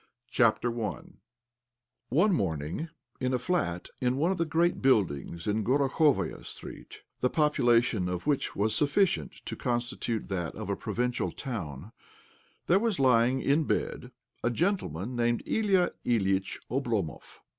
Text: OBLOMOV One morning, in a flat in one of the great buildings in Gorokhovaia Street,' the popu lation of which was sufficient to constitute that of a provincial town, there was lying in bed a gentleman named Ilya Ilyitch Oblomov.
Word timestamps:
OBLOMOV 0.33 1.13
One 2.09 2.33
morning, 2.33 2.89
in 3.19 3.35
a 3.35 3.37
flat 3.37 3.87
in 3.99 4.17
one 4.17 4.31
of 4.31 4.39
the 4.39 4.45
great 4.47 4.81
buildings 4.81 5.45
in 5.45 5.63
Gorokhovaia 5.63 6.43
Street,' 6.43 7.03
the 7.19 7.29
popu 7.29 7.63
lation 7.63 8.09
of 8.11 8.25
which 8.25 8.55
was 8.55 8.73
sufficient 8.73 9.31
to 9.45 9.55
constitute 9.55 10.27
that 10.27 10.55
of 10.55 10.71
a 10.71 10.75
provincial 10.75 11.31
town, 11.31 11.91
there 12.65 12.79
was 12.79 12.97
lying 12.97 13.43
in 13.43 13.65
bed 13.65 14.09
a 14.43 14.49
gentleman 14.49 15.15
named 15.15 15.43
Ilya 15.45 15.91
Ilyitch 16.03 16.57
Oblomov. 16.71 17.41